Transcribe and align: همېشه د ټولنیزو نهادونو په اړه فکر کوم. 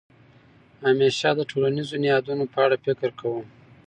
همېشه 0.85 1.29
د 1.37 1.41
ټولنیزو 1.51 1.95
نهادونو 2.03 2.45
په 2.53 2.59
اړه 2.65 2.75
فکر 2.85 3.09
کوم. 3.19 3.45